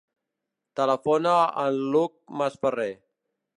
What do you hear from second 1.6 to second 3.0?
a l'Hug Masferrer.